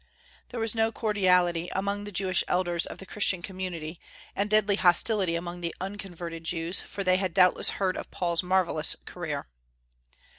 There 0.49 0.59
was 0.59 0.73
no 0.73 0.91
cordiality 0.91 1.69
among 1.73 2.05
the 2.05 2.11
Jewish 2.11 2.43
elders 2.47 2.87
of 2.87 2.97
the 2.97 3.05
Christian 3.05 3.43
community, 3.43 3.99
and 4.35 4.49
deadly 4.49 4.77
hostility 4.77 5.35
among 5.35 5.61
the 5.61 5.75
unconverted 5.79 6.43
Jews, 6.43 6.81
for 6.81 7.03
they 7.03 7.17
had 7.17 7.35
doubtless 7.35 7.69
heard 7.77 7.95
of 7.95 8.09
Paul's 8.09 8.41
marvellous 8.41 8.95
career. 9.05 9.47